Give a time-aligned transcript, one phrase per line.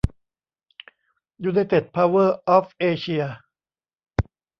[1.43, 3.23] ยูไนเต็ด เพาเวอร์ ออฟ เอเชีย